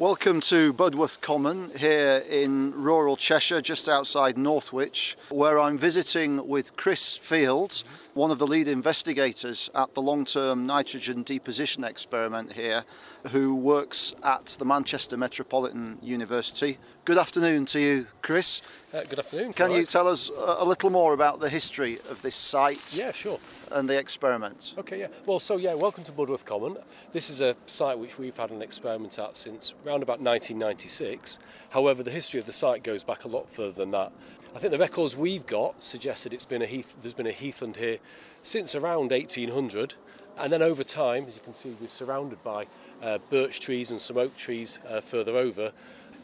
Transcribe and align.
Welcome 0.00 0.40
to 0.42 0.72
Budworth 0.72 1.20
Common 1.20 1.72
here 1.76 2.22
in 2.30 2.70
rural 2.80 3.16
Cheshire, 3.16 3.60
just 3.60 3.88
outside 3.88 4.38
Northwich, 4.38 5.16
where 5.28 5.58
I'm 5.58 5.76
visiting 5.76 6.46
with 6.46 6.76
Chris 6.76 7.16
Fields, 7.16 7.82
one 8.14 8.30
of 8.30 8.38
the 8.38 8.46
lead 8.46 8.68
investigators 8.68 9.68
at 9.74 9.94
the 9.94 10.00
long 10.00 10.24
term 10.24 10.66
nitrogen 10.66 11.24
deposition 11.24 11.82
experiment 11.82 12.52
here, 12.52 12.84
who 13.32 13.56
works 13.56 14.14
at 14.22 14.46
the 14.60 14.64
Manchester 14.64 15.16
Metropolitan 15.16 15.98
University. 16.00 16.78
Good 17.04 17.18
afternoon 17.18 17.64
to 17.66 17.80
you, 17.80 18.06
Chris. 18.22 18.62
Uh, 18.92 19.02
good 19.02 19.18
afternoon. 19.18 19.52
Can 19.52 19.70
you 19.70 19.78
Right. 19.78 19.88
tell 19.88 20.08
us 20.08 20.30
a 20.30 20.56
a 20.60 20.64
little 20.64 20.88
more 20.88 21.12
about 21.12 21.40
the 21.40 21.50
history 21.50 21.98
of 22.10 22.22
this 22.22 22.34
site 22.34 22.94
Yeah, 22.96 23.12
sure. 23.12 23.38
and 23.70 23.86
the 23.86 23.98
experiment? 23.98 24.74
Okay, 24.78 24.98
yeah. 25.00 25.08
Well, 25.26 25.38
so 25.38 25.56
yeah, 25.58 25.74
welcome 25.74 26.04
to 26.04 26.12
Budworth 26.12 26.46
Common. 26.46 26.78
This 27.12 27.28
is 27.28 27.42
a 27.42 27.54
site 27.66 27.98
which 27.98 28.18
we've 28.18 28.36
had 28.38 28.50
an 28.50 28.62
experiment 28.62 29.18
at 29.18 29.36
since 29.36 29.74
around 29.84 30.02
about 30.02 30.20
1996. 30.22 31.38
However, 31.70 32.02
the 32.02 32.10
history 32.10 32.40
of 32.40 32.46
the 32.46 32.52
site 32.52 32.82
goes 32.82 33.04
back 33.04 33.24
a 33.24 33.28
lot 33.28 33.52
further 33.52 33.72
than 33.72 33.90
that. 33.90 34.10
I 34.56 34.58
think 34.58 34.70
the 34.72 34.78
records 34.78 35.14
we've 35.14 35.44
got 35.44 35.82
suggest 35.82 36.24
that 36.24 36.32
it's 36.32 36.46
been 36.46 36.62
a 36.62 36.66
heath, 36.66 36.94
there's 37.02 37.12
been 37.12 37.26
a 37.26 37.32
heathland 37.32 37.76
here 37.76 37.98
since 38.42 38.74
around 38.74 39.12
1800. 39.12 39.94
And 40.38 40.50
then 40.52 40.62
over 40.62 40.82
time, 40.84 41.26
as 41.28 41.34
you 41.34 41.42
can 41.42 41.52
see, 41.52 41.76
we're 41.80 41.88
surrounded 41.88 42.42
by 42.42 42.66
uh, 43.02 43.18
birch 43.28 43.60
trees 43.60 43.90
and 43.90 44.00
some 44.00 44.16
oak 44.16 44.34
trees 44.36 44.78
uh, 44.88 45.00
further 45.02 45.36
over. 45.36 45.72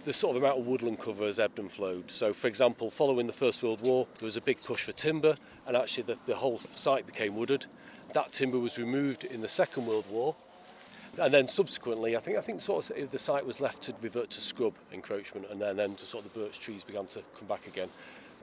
The 0.05 0.13
sort 0.13 0.37
of 0.37 0.43
amount 0.43 0.59
of 0.59 0.67
woodland 0.67 1.01
cover 1.01 1.25
has 1.25 1.41
ebbed 1.41 1.59
and 1.59 1.73
flowed. 1.73 2.11
So, 2.11 2.35
for 2.35 2.47
example, 2.47 2.91
following 2.91 3.27
the 3.27 3.33
First 3.33 3.63
World 3.63 3.81
War, 3.81 4.07
there 4.19 4.27
was 4.27 4.37
a 4.37 4.43
big 4.43 4.63
push 4.63 4.85
for 4.85 4.93
timber, 4.93 5.35
and 5.67 5.75
actually 5.75 6.03
the, 6.03 6.19
the 6.27 6.37
whole 6.37 6.59
site 6.59 7.07
became 7.07 7.35
wooded. 7.37 7.65
That 8.13 8.31
timber 8.31 8.59
was 8.59 8.79
removed 8.79 9.25
in 9.25 9.41
the 9.41 9.49
Second 9.49 9.87
World 9.87 10.05
War, 10.11 10.37
and 11.19 11.33
then 11.33 11.49
subsequently, 11.49 12.19
I 12.19 12.21
think 12.21 12.37
I 12.37 12.43
think 12.43 12.61
sort 12.61 12.91
of 12.91 13.11
the 13.11 13.19
site 13.19 13.47
was 13.47 13.63
left 13.63 13.81
to 13.85 13.95
revert 14.03 14.29
to 14.31 14.43
scrub 14.43 14.75
encroachment, 14.93 15.47
and 15.51 15.59
then, 15.59 15.77
then 15.77 15.97
sort 15.97 16.27
of 16.27 16.35
the 16.35 16.39
birch 16.39 16.61
trees 16.61 16.85
began 16.85 17.07
to 17.07 17.23
come 17.39 17.49
back 17.49 17.67
again. 17.67 17.89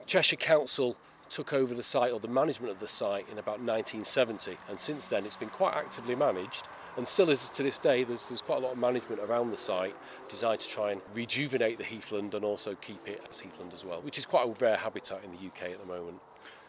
Cheshire 0.06 0.36
Council 0.36 0.96
took 1.28 1.52
over 1.52 1.74
the 1.74 1.82
site 1.82 2.12
or 2.12 2.18
the 2.18 2.28
management 2.28 2.72
of 2.72 2.80
the 2.80 2.88
site 2.88 3.26
in 3.30 3.38
about 3.38 3.60
1970, 3.60 4.56
and 4.68 4.80
since 4.80 5.06
then 5.06 5.24
it's 5.24 5.36
been 5.36 5.48
quite 5.48 5.74
actively 5.74 6.16
managed. 6.16 6.66
And 6.96 7.08
still 7.08 7.30
is 7.30 7.48
to 7.50 7.62
this 7.62 7.78
day, 7.78 8.04
there's, 8.04 8.28
there's 8.28 8.42
quite 8.42 8.58
a 8.58 8.60
lot 8.60 8.72
of 8.72 8.78
management 8.78 9.20
around 9.22 9.48
the 9.50 9.56
site 9.56 9.94
designed 10.28 10.60
to 10.60 10.68
try 10.68 10.92
and 10.92 11.00
rejuvenate 11.14 11.78
the 11.78 11.84
heathland 11.84 12.34
and 12.34 12.44
also 12.44 12.74
keep 12.76 13.06
it 13.08 13.22
as 13.30 13.40
heathland 13.40 13.72
as 13.72 13.84
well, 13.84 14.00
which 14.02 14.18
is 14.18 14.26
quite 14.26 14.46
a 14.46 14.50
rare 14.64 14.76
habitat 14.76 15.20
in 15.24 15.30
the 15.30 15.38
UK 15.38 15.72
at 15.72 15.80
the 15.80 15.86
moment. 15.86 16.18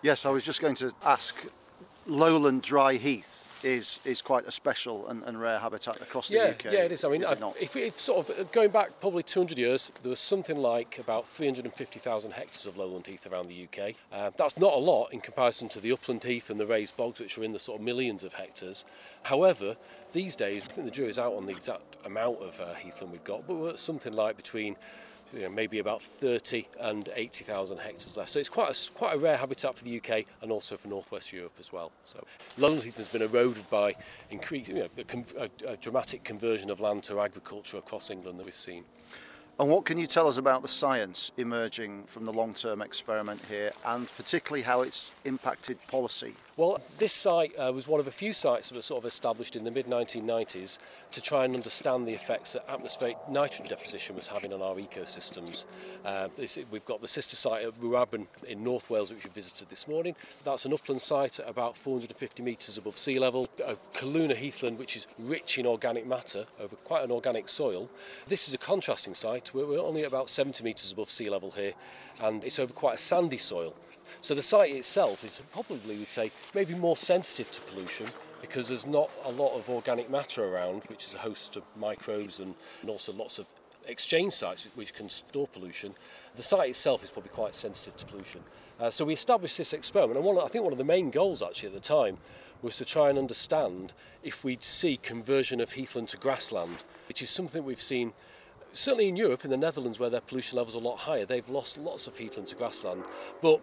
Yes, 0.01 0.25
I 0.25 0.29
was 0.29 0.43
just 0.43 0.61
going 0.61 0.75
to 0.75 0.93
ask. 1.05 1.45
Lowland 2.05 2.61
dry 2.63 2.95
heath 2.95 3.63
is 3.63 4.01
is 4.03 4.21
quite 4.21 4.45
a 4.45 4.51
special 4.51 5.07
and, 5.07 5.23
and 5.23 5.39
rare 5.39 5.57
habitat 5.57 6.01
across 6.01 6.27
the 6.27 6.35
yeah, 6.35 6.43
UK. 6.49 6.65
Yeah, 6.65 6.83
it 6.83 6.91
is. 6.91 7.05
I 7.05 7.09
mean, 7.09 7.21
is 7.21 7.29
I- 7.29 7.31
it 7.31 7.39
not? 7.39 7.55
if, 7.61 7.77
if 7.77 7.97
sort 7.97 8.29
of 8.29 8.39
uh, 8.39 8.43
going 8.51 8.71
back 8.71 8.99
probably 8.99 9.23
200 9.23 9.57
years, 9.57 9.89
there 10.01 10.09
was 10.09 10.19
something 10.19 10.57
like 10.57 10.99
about 10.99 11.25
350,000 11.29 12.31
hectares 12.31 12.65
of 12.65 12.75
lowland 12.75 13.07
heath 13.07 13.25
around 13.31 13.47
the 13.47 13.63
UK. 13.63 13.95
Uh, 14.11 14.31
that's 14.35 14.57
not 14.57 14.73
a 14.73 14.77
lot 14.77 15.13
in 15.13 15.21
comparison 15.21 15.69
to 15.69 15.79
the 15.79 15.93
upland 15.93 16.25
heath 16.25 16.49
and 16.49 16.59
the 16.59 16.65
raised 16.65 16.97
bogs, 16.97 17.21
which 17.21 17.37
are 17.37 17.43
in 17.43 17.53
the 17.53 17.59
sort 17.59 17.79
of 17.79 17.85
millions 17.85 18.25
of 18.25 18.33
hectares. 18.33 18.83
However, 19.23 19.77
these 20.13 20.35
days, 20.35 20.65
I 20.65 20.67
think 20.71 20.85
the 20.85 20.91
jury's 20.91 21.19
out 21.19 21.33
on 21.33 21.45
the 21.45 21.51
exact 21.51 21.97
amount 22.05 22.41
of 22.41 22.59
uh, 22.61 22.73
heathland 22.75 23.11
we've 23.11 23.23
got, 23.23 23.45
but 23.47 23.55
we're 23.55 23.75
something 23.75 24.13
like 24.13 24.37
between 24.37 24.75
you 25.33 25.41
know, 25.41 25.49
maybe 25.49 25.79
about 25.79 26.03
30 26.03 26.67
and 26.79 27.09
80,000 27.15 27.79
hectares 27.79 28.15
left. 28.15 28.29
So 28.29 28.39
it's 28.39 28.49
quite 28.49 28.69
a, 28.69 28.91
quite 28.91 29.15
a 29.15 29.17
rare 29.17 29.35
habitat 29.35 29.75
for 29.75 29.83
the 29.83 29.97
UK 29.97 30.25
and 30.41 30.51
also 30.51 30.77
for 30.77 30.87
Northwest 30.87 31.33
Europe 31.33 31.55
as 31.59 31.73
well. 31.73 31.91
So 32.03 32.23
lowland 32.57 32.83
heath 32.83 32.97
has 32.97 33.09
been 33.09 33.23
eroded 33.23 33.67
by 33.71 33.95
increase, 34.29 34.67
you 34.67 34.75
know, 34.75 34.87
a, 34.97 35.49
a, 35.67 35.71
a 35.71 35.77
dramatic 35.77 36.23
conversion 36.23 36.69
of 36.69 36.79
land 36.79 37.03
to 37.05 37.19
agriculture 37.19 37.77
across 37.77 38.11
England 38.11 38.37
that 38.37 38.45
we've 38.45 38.53
seen. 38.53 38.83
And 39.59 39.69
what 39.69 39.85
can 39.85 39.97
you 39.97 40.07
tell 40.07 40.27
us 40.27 40.37
about 40.37 40.61
the 40.61 40.67
science 40.67 41.31
emerging 41.37 42.03
from 42.05 42.25
the 42.25 42.33
long 42.33 42.53
term 42.53 42.81
experiment 42.81 43.41
here 43.49 43.71
and 43.85 44.11
particularly 44.17 44.63
how 44.63 44.81
it's 44.81 45.11
impacted 45.25 45.77
policy? 45.87 46.35
Well, 46.55 46.79
this 46.99 47.11
site 47.11 47.51
uh, 47.57 47.71
was 47.73 47.87
one 47.87 47.99
of 47.99 48.05
a 48.05 48.11
few 48.11 48.31
sites 48.31 48.69
that 48.69 48.75
were 48.75 48.83
sort 48.83 49.03
of 49.03 49.07
established 49.07 49.55
in 49.55 49.63
the 49.63 49.71
mid 49.71 49.87
1990s 49.87 50.77
to 51.09 51.19
try 51.19 51.45
and 51.45 51.55
understand 51.55 52.07
the 52.07 52.13
effects 52.13 52.53
that 52.53 52.69
atmospheric 52.69 53.17
nitrogen 53.27 53.65
deposition 53.65 54.15
was 54.15 54.27
having 54.27 54.53
on 54.53 54.61
our 54.61 54.75
ecosystems. 54.75 55.65
Uh, 56.05 56.27
this, 56.35 56.59
we've 56.69 56.85
got 56.85 57.01
the 57.01 57.07
sister 57.07 57.35
site 57.35 57.65
at 57.65 57.73
Ruabon 57.81 58.27
in 58.47 58.63
North 58.63 58.91
Wales, 58.91 59.11
which 59.11 59.23
we 59.23 59.31
visited 59.31 59.67
this 59.69 59.87
morning. 59.87 60.15
That's 60.43 60.65
an 60.65 60.73
upland 60.73 61.01
site 61.01 61.39
at 61.39 61.49
about 61.49 61.75
450 61.75 62.43
metres 62.43 62.77
above 62.77 62.97
sea 62.97 63.17
level. 63.17 63.49
A 63.65 63.75
Calluna 63.95 64.35
heathland, 64.35 64.77
which 64.77 64.95
is 64.95 65.07
rich 65.17 65.57
in 65.57 65.65
organic 65.65 66.05
matter 66.05 66.45
over 66.59 66.75
quite 66.75 67.03
an 67.03 67.09
organic 67.09 67.49
soil. 67.49 67.89
This 68.27 68.47
is 68.47 68.53
a 68.53 68.59
contrasting 68.59 69.15
site. 69.15 69.55
We're, 69.55 69.65
we're 69.65 69.79
only 69.79 70.03
about 70.03 70.29
70 70.29 70.63
metres 70.63 70.91
above 70.91 71.09
sea 71.09 71.31
level 71.31 71.49
here, 71.49 71.73
and 72.21 72.43
it's 72.43 72.59
over 72.59 72.73
quite 72.73 72.93
a 72.93 72.99
sandy 72.99 73.39
soil. 73.39 73.73
So 74.21 74.33
the 74.35 74.43
site 74.43 74.71
itself 74.71 75.23
is 75.23 75.41
probably, 75.51 75.97
we'd 75.97 76.07
say, 76.07 76.31
maybe 76.53 76.73
more 76.75 76.97
sensitive 76.97 77.51
to 77.51 77.61
pollution 77.61 78.07
because 78.41 78.67
there's 78.67 78.85
not 78.85 79.09
a 79.25 79.31
lot 79.31 79.55
of 79.55 79.69
organic 79.69 80.09
matter 80.09 80.43
around, 80.43 80.83
which 80.87 81.05
is 81.05 81.15
a 81.15 81.17
host 81.17 81.55
of 81.55 81.63
microbes 81.77 82.39
and, 82.39 82.53
and 82.81 82.89
also 82.89 83.13
lots 83.13 83.39
of 83.39 83.47
exchange 83.87 84.33
sites 84.33 84.67
which 84.75 84.93
can 84.93 85.09
store 85.09 85.47
pollution. 85.47 85.93
The 86.35 86.43
site 86.43 86.69
itself 86.69 87.03
is 87.03 87.11
probably 87.11 87.31
quite 87.31 87.55
sensitive 87.55 87.97
to 87.97 88.05
pollution. 88.05 88.41
Uh, 88.79 88.89
so 88.89 89.05
we 89.05 89.13
established 89.13 89.57
this 89.57 89.73
experiment, 89.73 90.17
and 90.17 90.25
one, 90.25 90.37
I 90.37 90.47
think 90.47 90.63
one 90.63 90.73
of 90.73 90.77
the 90.77 90.83
main 90.83 91.09
goals 91.09 91.41
actually 91.41 91.67
at 91.67 91.75
the 91.75 91.79
time 91.79 92.17
was 92.61 92.77
to 92.77 92.85
try 92.85 93.09
and 93.09 93.19
understand 93.19 93.93
if 94.23 94.43
we'd 94.43 94.63
see 94.63 94.97
conversion 94.97 95.59
of 95.59 95.71
heathland 95.71 96.07
to 96.09 96.17
grassland, 96.17 96.83
which 97.07 97.21
is 97.21 97.29
something 97.29 97.63
we've 97.63 97.81
seen 97.81 98.13
certainly 98.73 99.07
in 99.07 99.15
Europe, 99.15 99.45
in 99.45 99.51
the 99.51 99.57
Netherlands, 99.57 99.99
where 99.99 100.09
their 100.09 100.21
pollution 100.21 100.57
levels 100.57 100.75
are 100.75 100.79
a 100.79 100.81
lot 100.81 100.97
higher, 100.97 101.25
they've 101.25 101.47
lost 101.49 101.77
lots 101.77 102.07
of 102.07 102.17
heathland 102.17 102.47
to 102.47 102.55
grassland. 102.55 103.03
But 103.41 103.61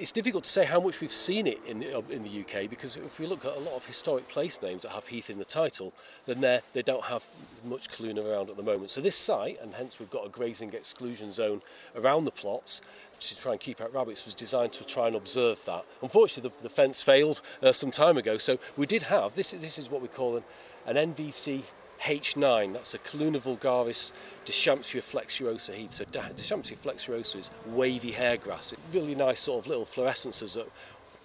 it's 0.00 0.12
difficult 0.12 0.44
to 0.44 0.50
say 0.50 0.64
how 0.64 0.80
much 0.80 1.00
we've 1.00 1.12
seen 1.12 1.46
it 1.46 1.60
in 1.66 1.80
the, 1.80 1.98
in 2.10 2.22
the 2.22 2.40
UK 2.40 2.68
because 2.70 2.96
if 2.96 3.18
we 3.20 3.26
look 3.26 3.44
at 3.44 3.54
a 3.54 3.60
lot 3.60 3.74
of 3.76 3.84
historic 3.86 4.26
place 4.28 4.60
names 4.62 4.82
that 4.82 4.92
have 4.92 5.06
heath 5.06 5.28
in 5.30 5.38
the 5.38 5.44
title, 5.44 5.92
then 6.26 6.40
they 6.40 6.60
they 6.72 6.82
don't 6.82 7.04
have 7.04 7.24
much 7.64 7.88
Calluna 7.90 8.24
around 8.24 8.48
at 8.50 8.56
the 8.56 8.62
moment. 8.62 8.90
So 8.90 9.00
this 9.00 9.16
site, 9.16 9.58
and 9.60 9.74
hence 9.74 9.98
we've 10.00 10.10
got 10.10 10.24
a 10.26 10.30
grazing 10.30 10.72
exclusion 10.72 11.30
zone 11.32 11.60
around 11.94 12.24
the 12.24 12.30
plots 12.30 12.80
to 13.20 13.36
try 13.36 13.52
and 13.52 13.60
keep 13.60 13.80
out 13.82 13.92
rabbits, 13.92 14.24
was 14.24 14.34
designed 14.34 14.72
to 14.72 14.86
try 14.86 15.06
and 15.06 15.14
observe 15.16 15.62
that. 15.66 15.84
Unfortunately, 16.00 16.50
the, 16.56 16.62
the 16.62 16.74
fence 16.74 17.02
failed 17.02 17.42
uh, 17.62 17.70
some 17.70 17.90
time 17.90 18.16
ago, 18.16 18.38
so 18.38 18.58
we 18.78 18.86
did 18.86 19.02
have 19.04 19.34
this. 19.34 19.52
is- 19.52 19.60
This 19.60 19.78
is 19.78 19.90
what 19.90 20.00
we 20.00 20.08
call 20.08 20.36
an, 20.38 20.44
an 20.86 20.96
NVC 21.14 21.62
H9, 22.00 22.72
that's 22.72 22.94
a 22.94 22.98
Calluna 22.98 23.40
vulgaris 23.40 24.12
Deschampsia 24.46 25.02
flexuosa 25.02 25.74
heath. 25.74 25.92
So 25.92 26.04
Deschampsia 26.06 26.78
flexuosa 26.78 27.36
is 27.36 27.50
wavy 27.66 28.10
hair 28.10 28.36
grass. 28.36 28.72
It's 28.72 28.82
really 28.94 29.14
nice 29.14 29.40
sort 29.40 29.64
of 29.64 29.68
little 29.68 29.84
fluorescences 29.84 30.54
that 30.54 30.66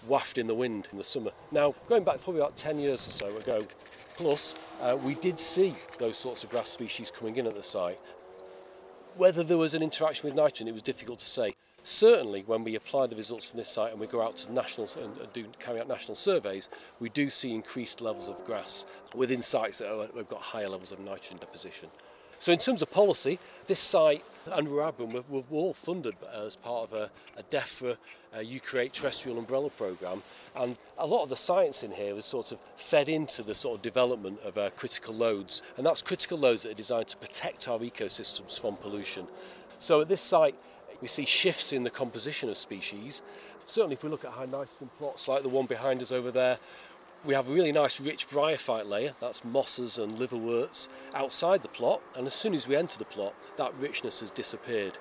waft 0.08 0.38
in 0.38 0.47
the 0.47 0.53
wind 0.53 0.88
in 0.91 0.97
the 0.97 1.03
summer. 1.03 1.31
Now, 1.52 1.74
going 1.88 2.03
back 2.03 2.22
probably 2.22 2.41
about 2.41 2.58
10 2.58 2.80
years 2.80 3.08
or 3.08 3.12
so 3.12 3.38
ago, 3.38 3.66
plus, 4.18 4.56
uh, 4.81 4.97
we 5.02 5.16
did 5.16 5.40
see 5.40 5.74
those 5.97 6.18
sorts 6.18 6.44
of 6.44 6.50
grass 6.50 6.69
species 6.69 7.12
coming 7.12 7.38
in 7.38 7.47
at 7.47 7.56
the 7.56 7.64
site. 7.64 8.00
Whether 9.16 9.44
there 9.44 9.58
was 9.58 9.74
an 9.74 9.81
interaction 9.81 10.28
with 10.28 10.35
nitrogen, 10.35 10.68
it 10.68 10.74
was 10.74 10.81
difficult 10.81 11.19
to 11.19 11.25
say. 11.25 11.56
Certainly, 11.88 12.46
when 12.47 12.63
we 12.63 12.73
apply 12.73 13.06
the 13.06 13.16
results 13.16 13.47
from 13.47 13.57
this 13.57 13.69
site 13.69 13.91
and 13.91 14.01
we 14.01 14.07
go 14.07 14.19
out 14.19 14.38
to 14.38 14.51
national 14.51 14.90
and 15.00 15.31
do 15.34 15.46
carry 15.59 15.79
out 15.79 15.88
national 15.88 16.16
surveys, 16.16 16.68
we 17.00 17.09
do 17.09 17.29
see 17.29 17.53
increased 17.53 18.01
levels 18.01 18.28
of 18.28 18.44
grass 18.44 18.88
within 19.13 19.44
sites 19.44 19.78
that 19.78 19.94
are, 19.94 20.07
have 20.18 20.28
got 20.28 20.41
higher 20.41 20.68
levels 20.68 20.91
of 20.91 21.00
nitrogen 21.00 21.38
deposition. 21.38 21.88
So, 22.40 22.51
in 22.51 22.57
terms 22.57 22.81
of 22.81 22.91
policy, 22.91 23.38
this 23.68 23.79
site 23.79 24.23
and 24.51 24.68
Ruabon 24.68 25.13
were, 25.13 25.23
were 25.29 25.44
all 25.51 25.75
funded 25.75 26.16
as 26.34 26.56
part 26.56 26.90
of 26.90 26.94
a, 26.94 27.12
a 27.38 27.44
DEFRA 27.44 27.97
uh, 28.35 28.40
UKREATE 28.40 28.91
terrestrial 28.91 29.38
umbrella 29.38 29.69
programme, 29.69 30.23
and 30.56 30.78
a 30.97 31.06
lot 31.06 31.22
of 31.22 31.29
the 31.29 31.35
science 31.35 31.84
in 31.84 31.91
here 31.91 32.16
was 32.16 32.25
sort 32.25 32.52
of 32.52 32.59
fed 32.78 33.09
into 33.09 33.44
the 33.44 33.53
sort 33.53 33.78
of 33.78 33.84
development 33.84 34.40
of 34.44 34.57
uh, 34.57 34.72
critical 34.72 35.13
loads, 35.13 35.62
and 35.78 35.85
that's 35.85 36.02
critical 36.02 36.40
loads 36.40 36.63
that 36.63 36.72
are 36.72 36.75
designed 36.75 37.09
to 37.09 37.17
protect 37.17 37.67
our 37.67 37.78
ecosystems 37.78 38.59
from 38.59 38.76
pollution. 38.76 39.28
So, 39.78 40.02
at 40.02 40.08
this 40.08 40.22
site, 40.22 40.55
we 41.05 41.09
see 41.09 41.23
shifts 41.23 41.72
in 41.72 41.84
the 41.84 41.90
composition 41.91 42.49
of 42.49 42.57
species. 42.57 43.22
Certainly, 43.67 43.93
if 43.93 44.03
we 44.03 44.09
look 44.09 44.25
at 44.25 44.31
high 44.31 44.47
nitrogen 44.47 44.90
plots 44.97 45.28
like 45.28 45.43
the 45.43 45.49
one 45.49 45.67
behind 45.67 46.02
us 46.02 46.11
over 46.11 46.31
there, 46.31 46.57
we 47.23 47.35
have 47.35 47.47
a 47.47 47.53
really 47.53 47.72
nice 47.72 48.02
rich 48.02 48.28
bryophyte 48.28 48.87
layer, 48.87 49.13
that's 49.19 49.46
mosses 49.46 49.99
and 49.99 50.17
liverworts, 50.17 50.90
outside 51.13 51.61
the 51.61 51.67
plot, 51.67 52.02
and 52.16 52.25
as 52.25 52.34
soon 52.34 52.55
as 52.55 52.67
we 52.67 52.75
enter 52.75 52.97
the 52.97 53.05
plot, 53.05 53.35
that 53.57 53.72
richness 53.79 54.22
has 54.22 54.31
disappeared. 54.31 54.97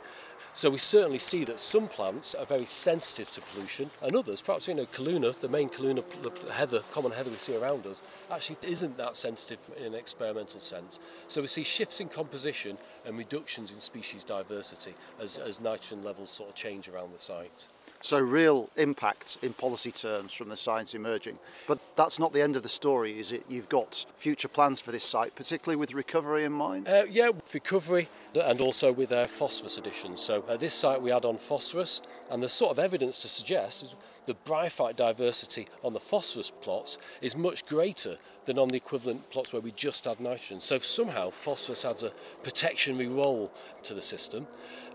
So 0.57 0.71
we 0.71 0.79
certainly 0.79 1.19
see 1.19 1.45
that 1.47 1.59
some 1.59 1.89
plants 1.89 2.33
are 2.33 2.47
very 2.47 2.65
sensitive 2.67 3.29
to 3.33 3.41
pollution, 3.41 3.91
and 4.01 4.15
others, 4.15 4.41
perhaps 4.41 4.69
you 4.69 4.75
know, 4.75 4.87
Calluna, 4.87 5.39
the 5.41 5.49
main 5.49 5.69
Calluna 5.69 6.05
the 6.23 6.53
heather, 6.53 6.81
common 6.93 7.11
heather 7.11 7.31
we 7.31 7.37
see 7.37 7.57
around 7.57 7.87
us, 7.87 8.03
actually 8.31 8.59
isn't 8.63 8.97
that 8.97 9.17
sensitive 9.17 9.59
in 9.77 9.87
an 9.87 9.95
experimental 9.95 10.61
sense. 10.61 11.01
So 11.27 11.41
we 11.41 11.49
see 11.49 11.65
shifts 11.65 12.01
in 12.01 12.09
composition 12.09 12.79
and 13.05 13.19
reductions 13.19 13.73
in 13.73 13.81
species 13.81 14.23
diversity 14.23 14.95
as, 15.21 15.39
as 15.39 15.61
nitrogen 15.61 16.05
levels 16.05 16.31
sort 16.31 16.51
of 16.51 16.55
change 16.55 16.89
around 16.89 17.13
the 17.13 17.19
site. 17.19 17.67
So, 18.05 18.19
real 18.19 18.69
impact 18.77 19.39
in 19.41 19.55
policy 19.55 19.91
terms 19.91 20.35
from 20.35 20.51
the 20.51 20.59
science 20.59 20.95
emerging. 20.95 21.39
But 21.67 21.79
that's 21.97 22.19
not 22.19 22.35
the 22.35 22.43
end 22.43 22.55
of 22.55 22.63
the 22.63 22.69
story, 22.69 23.19
is 23.19 23.33
it? 23.33 23.47
You've 23.49 23.71
got 23.71 24.05
future 24.15 24.47
plans 24.47 24.79
for 24.79 24.93
this 24.93 25.05
site, 25.05 25.35
particularly 25.35 25.77
with 25.77 25.95
recovery 25.95 26.45
in 26.45 26.53
mind? 26.53 26.87
Uh, 26.87 27.05
yeah, 27.09 27.31
recovery 27.55 28.07
and 28.35 28.61
also 28.61 28.93
with 28.93 29.11
uh, 29.11 29.27
phosphorus 29.27 29.79
additions. 29.79 30.21
So, 30.21 30.45
at 30.51 30.61
this 30.61 30.75
site, 30.75 31.01
we 31.01 31.13
add 31.13 31.25
on 31.25 31.39
phosphorus, 31.39 32.03
and 32.31 32.43
the 32.43 32.49
sort 32.51 32.73
of 32.73 32.79
evidence 32.79 33.23
to 33.23 33.29
suggest 33.29 33.95
the 34.27 34.35
bryophyte 34.35 34.97
diversity 34.97 35.67
on 35.83 35.93
the 35.93 36.01
phosphorus 36.01 36.51
plots 36.51 36.99
is 37.21 37.37
much 37.37 37.65
greater 37.67 38.17
than 38.47 38.59
on 38.59 38.69
the 38.69 38.77
equivalent 38.77 39.31
plots 39.31 39.53
where 39.53 39.63
we 39.63 39.73
just 39.73 40.07
add 40.07 40.21
nitrogen. 40.21 40.61
So 40.61 40.79
somehow 40.79 41.31
phosphorus 41.31 41.85
adds 41.85 42.03
a 42.03 42.13
protectionary 42.43 43.09
role 43.09 43.51
to 43.85 43.95
the 43.95 44.03
system. 44.03 44.47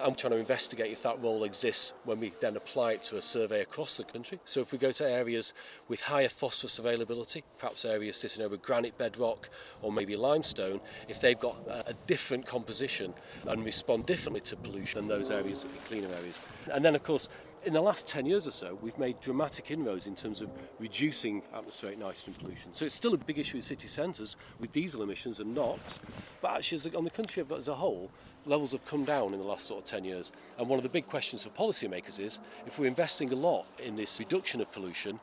I'm 0.01 0.15
trying 0.15 0.31
to 0.31 0.37
investigate 0.37 0.91
if 0.91 1.03
that 1.03 1.21
role 1.21 1.43
exists 1.43 1.93
when 2.05 2.19
we 2.19 2.31
then 2.39 2.55
apply 2.55 2.93
it 2.93 3.03
to 3.05 3.17
a 3.17 3.21
survey 3.21 3.61
across 3.61 3.97
the 3.97 4.03
country. 4.03 4.39
So 4.45 4.61
if 4.61 4.71
we 4.71 4.77
go 4.77 4.91
to 4.91 5.09
areas 5.09 5.53
with 5.87 6.01
higher 6.01 6.29
phosphorus 6.29 6.79
availability, 6.79 7.43
perhaps 7.57 7.85
areas 7.85 8.17
sitting 8.17 8.43
over 8.43 8.57
granite 8.57 8.97
bedrock 8.97 9.49
or 9.81 9.91
maybe 9.91 10.15
limestone, 10.15 10.79
if 11.07 11.19
they've 11.19 11.39
got 11.39 11.55
a 11.67 11.93
different 12.07 12.45
composition 12.45 13.13
and 13.47 13.65
respond 13.65 14.05
differently 14.05 14.41
to 14.41 14.55
pollution 14.55 15.07
than 15.07 15.07
those 15.07 15.31
areas, 15.31 15.65
cleaner 15.85 16.07
areas. 16.19 16.39
And 16.71 16.85
then 16.85 16.95
of 16.95 17.03
course 17.03 17.27
in 17.65 17.73
the 17.73 17.81
last 17.81 18.07
10 18.07 18.25
years 18.25 18.47
or 18.47 18.51
so, 18.51 18.77
we've 18.81 18.97
made 18.97 19.19
dramatic 19.21 19.71
inroads 19.71 20.07
in 20.07 20.15
terms 20.15 20.41
of 20.41 20.49
reducing 20.79 21.41
atmospheric 21.53 21.99
nitrogen 21.99 22.33
pollution. 22.33 22.73
So 22.73 22.85
it's 22.85 22.95
still 22.95 23.13
a 23.13 23.17
big 23.17 23.37
issue 23.37 23.57
in 23.57 23.61
city 23.61 23.87
centres 23.87 24.35
with 24.59 24.71
diesel 24.71 25.03
emissions 25.03 25.39
and 25.39 25.53
NOx, 25.53 25.99
but 26.41 26.51
actually, 26.51 26.95
on 26.95 27.03
the 27.03 27.09
country 27.09 27.43
as 27.55 27.67
a 27.67 27.75
whole, 27.75 28.09
levels 28.45 28.71
have 28.71 28.85
come 28.85 29.03
down 29.03 29.33
in 29.33 29.39
the 29.39 29.47
last 29.47 29.65
sort 29.65 29.79
of 29.79 29.85
10 29.85 30.05
years. 30.05 30.31
And 30.57 30.69
one 30.69 30.79
of 30.79 30.83
the 30.83 30.89
big 30.89 31.07
questions 31.07 31.43
for 31.43 31.49
policymakers 31.49 32.19
is 32.19 32.39
if 32.65 32.79
we're 32.79 32.87
investing 32.87 33.31
a 33.31 33.35
lot 33.35 33.65
in 33.83 33.95
this 33.95 34.19
reduction 34.19 34.61
of 34.61 34.71
pollution, 34.71 35.19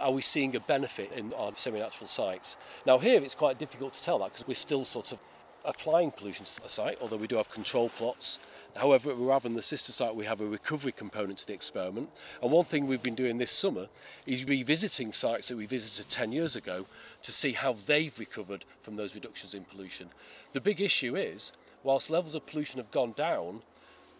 are 0.00 0.12
we 0.12 0.22
seeing 0.22 0.54
a 0.56 0.60
benefit 0.60 1.10
in 1.12 1.32
our 1.34 1.52
semi 1.56 1.78
natural 1.78 2.06
sites? 2.06 2.56
Now, 2.86 2.98
here 2.98 3.22
it's 3.22 3.34
quite 3.34 3.58
difficult 3.58 3.94
to 3.94 4.02
tell 4.02 4.18
that 4.18 4.32
because 4.32 4.46
we're 4.46 4.54
still 4.54 4.84
sort 4.84 5.12
of 5.12 5.18
applying 5.64 6.10
pollution 6.10 6.44
to 6.44 6.62
the 6.62 6.68
site, 6.68 6.98
although 7.00 7.16
we 7.16 7.26
do 7.26 7.36
have 7.36 7.50
control 7.50 7.88
plots. 7.88 8.38
However, 8.76 9.10
at 9.10 9.16
Ruabon, 9.16 9.54
the 9.54 9.62
sister 9.62 9.92
site, 9.92 10.14
we 10.14 10.24
have 10.24 10.40
a 10.40 10.46
recovery 10.46 10.92
component 10.92 11.38
to 11.38 11.46
the 11.46 11.52
experiment. 11.52 12.10
And 12.42 12.52
one 12.52 12.64
thing 12.64 12.86
we've 12.86 13.02
been 13.02 13.14
doing 13.14 13.38
this 13.38 13.50
summer 13.50 13.88
is 14.26 14.48
revisiting 14.48 15.12
sites 15.12 15.48
that 15.48 15.56
we 15.56 15.66
visited 15.66 16.08
10 16.08 16.32
years 16.32 16.54
ago 16.54 16.86
to 17.22 17.32
see 17.32 17.52
how 17.52 17.74
they've 17.86 18.16
recovered 18.18 18.64
from 18.80 18.96
those 18.96 19.14
reductions 19.14 19.54
in 19.54 19.64
pollution. 19.64 20.08
The 20.52 20.60
big 20.60 20.80
issue 20.80 21.16
is, 21.16 21.52
whilst 21.82 22.10
levels 22.10 22.34
of 22.34 22.46
pollution 22.46 22.78
have 22.78 22.90
gone 22.90 23.12
down, 23.12 23.62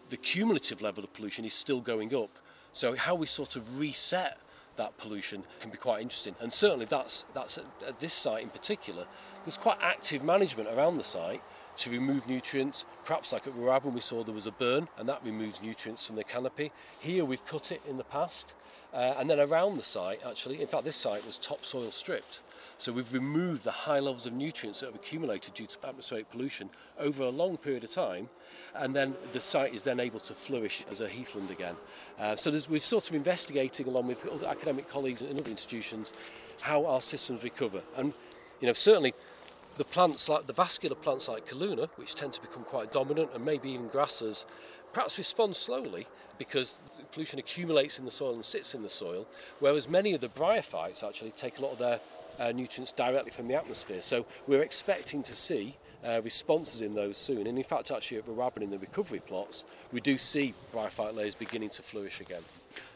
the 0.09 0.17
cumulative 0.17 0.81
level 0.81 1.03
of 1.03 1.13
pollution 1.13 1.45
is 1.45 1.53
still 1.53 1.79
going 1.79 2.13
up. 2.15 2.31
So 2.73 2.95
how 2.95 3.15
we 3.15 3.27
sort 3.27 3.55
of 3.55 3.79
reset 3.79 4.37
that 4.79 4.97
pollution 4.97 5.43
can 5.59 5.69
be 5.69 5.77
quite 5.77 6.01
interesting. 6.01 6.35
And 6.39 6.51
certainly 6.51 6.85
that's 6.85 7.25
that's 7.33 7.57
at, 7.57 7.65
at 7.85 7.99
this 7.99 8.13
site 8.13 8.43
in 8.43 8.49
particular. 8.49 9.05
There's 9.43 9.57
quite 9.57 9.77
active 9.81 10.23
management 10.23 10.69
around 10.69 10.95
the 10.95 11.03
site 11.03 11.41
to 11.79 11.89
remove 11.89 12.27
nutrients. 12.27 12.85
Perhaps 13.05 13.31
like 13.31 13.47
at 13.47 13.53
Ruabon 13.53 13.93
we 13.93 14.01
saw 14.01 14.23
there 14.23 14.35
was 14.35 14.47
a 14.47 14.51
burn 14.51 14.87
and 14.97 15.07
that 15.07 15.23
removes 15.23 15.61
nutrients 15.61 16.07
from 16.07 16.17
the 16.17 16.23
canopy. 16.23 16.71
Here 16.99 17.23
we've 17.23 17.45
cut 17.45 17.71
it 17.71 17.81
in 17.89 17.97
the 17.97 18.03
past 18.03 18.53
uh, 18.93 19.15
and 19.17 19.29
then 19.29 19.39
around 19.39 19.75
the 19.75 19.83
site 19.83 20.21
actually, 20.25 20.61
in 20.61 20.67
fact 20.67 20.83
this 20.83 20.95
site 20.95 21.25
was 21.25 21.37
topsoil 21.37 21.91
stripped. 21.91 22.41
So 22.77 22.91
we've 22.91 23.13
removed 23.13 23.63
the 23.63 23.71
high 23.71 23.99
levels 23.99 24.25
of 24.25 24.33
nutrients 24.33 24.79
that 24.79 24.87
have 24.87 24.95
accumulated 24.95 25.53
due 25.53 25.67
to 25.67 25.87
atmospheric 25.87 26.29
pollution 26.31 26.69
over 26.97 27.23
a 27.23 27.29
long 27.29 27.57
period 27.57 27.83
of 27.83 27.91
time 27.91 28.29
and 28.75 28.95
then 28.95 29.15
the 29.33 29.41
site 29.41 29.73
is 29.73 29.83
then 29.83 29.99
able 29.99 30.19
to 30.19 30.33
flourish 30.33 30.85
as 30.91 31.01
a 31.01 31.07
heathland 31.07 31.49
again. 31.51 31.75
Uh, 32.19 32.35
so 32.35 32.51
we're 32.69 32.79
sort 32.79 33.09
of 33.09 33.15
investigating 33.15 33.87
along 33.87 34.07
with 34.07 34.27
other 34.27 34.47
academic 34.47 34.87
colleagues 34.89 35.21
in 35.21 35.39
other 35.39 35.49
institutions 35.49 36.13
how 36.61 36.85
our 36.85 37.01
systems 37.01 37.43
recover. 37.43 37.81
And 37.95 38.13
you 38.59 38.67
know, 38.67 38.73
certainly 38.73 39.13
the 39.79 39.85
plants 39.85 40.27
like 40.27 40.45
the 40.45 40.51
vascular 40.51 40.93
plants 40.93 41.29
like 41.29 41.47
Calluna, 41.47 41.87
which 41.95 42.13
tend 42.13 42.33
to 42.33 42.41
become 42.41 42.63
quite 42.65 42.91
dominant, 42.91 43.29
and 43.33 43.45
maybe 43.45 43.71
even 43.71 43.87
grasses, 43.87 44.45
perhaps 44.91 45.17
respond 45.17 45.55
slowly 45.55 46.05
because 46.37 46.77
pollution 47.13 47.39
accumulates 47.39 47.97
in 47.97 48.03
the 48.03 48.11
soil 48.11 48.33
and 48.33 48.43
sits 48.43 48.75
in 48.75 48.83
the 48.83 48.89
soil, 48.89 49.25
whereas 49.59 49.87
many 49.87 50.13
of 50.13 50.19
the 50.19 50.27
bryophytes 50.27 51.01
actually 51.01 51.31
take 51.31 51.59
a 51.59 51.61
lot 51.61 51.71
of 51.71 51.77
their 51.77 51.99
uh, 52.41 52.51
nutrients 52.51 52.91
directly 52.91 53.31
from 53.31 53.47
the 53.47 53.55
atmosphere. 53.55 54.01
So 54.01 54.25
we're 54.47 54.63
expecting 54.63 55.23
to 55.23 55.35
see 55.35 55.77
uh, 56.03 56.19
responses 56.25 56.81
in 56.81 56.93
those 56.93 57.15
soon. 57.15 57.47
And 57.47 57.57
in 57.57 57.63
fact, 57.63 57.89
actually 57.89 58.17
at 58.17 58.25
Ruabon 58.25 58.61
in 58.61 58.71
the 58.71 58.79
recovery 58.79 59.21
plots, 59.21 59.63
we 59.93 60.01
do 60.01 60.17
see 60.17 60.53
bryophyte 60.73 61.15
layers 61.15 61.35
beginning 61.35 61.69
to 61.69 61.81
flourish 61.81 62.19
again. 62.19 62.43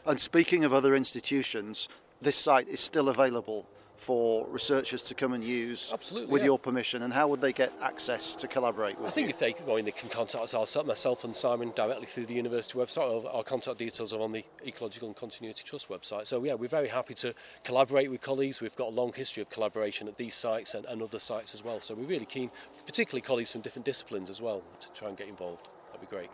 And 0.04 0.20
speaking 0.20 0.64
of 0.66 0.74
other 0.74 0.94
institutions, 0.94 1.88
this 2.20 2.36
site 2.36 2.68
is 2.68 2.80
still 2.80 3.08
available 3.08 3.66
for 3.96 4.46
researchers 4.48 5.02
to 5.02 5.14
come 5.14 5.32
and 5.32 5.44
use 5.44 5.92
Absolutely, 5.92 6.30
with 6.30 6.42
yeah. 6.42 6.46
your 6.46 6.58
permission 6.58 7.02
and 7.02 7.12
how 7.12 7.28
would 7.28 7.40
they 7.40 7.52
get 7.52 7.72
access 7.80 8.34
to 8.36 8.48
collaborate 8.48 8.98
with 8.98 9.08
I 9.08 9.10
think 9.10 9.26
you? 9.26 9.30
if 9.30 9.38
they 9.38 9.54
well, 9.66 9.82
they 9.82 9.90
can 9.90 10.08
contact 10.08 10.54
us 10.54 10.76
myself 10.84 11.24
and 11.24 11.34
Simon 11.34 11.72
directly 11.76 12.06
through 12.06 12.26
the 12.26 12.34
university 12.34 12.78
website. 12.78 13.08
Or 13.08 13.30
our 13.30 13.42
contact 13.42 13.78
details 13.78 14.12
are 14.12 14.20
on 14.20 14.32
the 14.32 14.44
Ecological 14.66 15.08
and 15.08 15.16
Continuity 15.16 15.62
Trust 15.64 15.88
website. 15.88 16.26
So 16.26 16.42
yeah 16.44 16.54
we're 16.54 16.68
very 16.68 16.88
happy 16.88 17.14
to 17.14 17.34
collaborate 17.62 18.10
with 18.10 18.20
colleagues. 18.20 18.60
We've 18.60 18.76
got 18.76 18.88
a 18.88 18.94
long 18.94 19.12
history 19.12 19.42
of 19.42 19.50
collaboration 19.50 20.08
at 20.08 20.16
these 20.16 20.34
sites 20.34 20.74
and, 20.74 20.84
and 20.86 21.02
other 21.02 21.18
sites 21.18 21.54
as 21.54 21.64
well. 21.64 21.80
So 21.80 21.94
we're 21.94 22.06
really 22.06 22.26
keen 22.26 22.50
particularly 22.86 23.22
colleagues 23.22 23.52
from 23.52 23.60
different 23.60 23.86
disciplines 23.86 24.28
as 24.28 24.42
well 24.42 24.62
to 24.80 24.92
try 24.92 25.08
and 25.08 25.16
get 25.16 25.28
involved. 25.28 25.68
That'd 25.90 26.08
be 26.08 26.14
great 26.14 26.30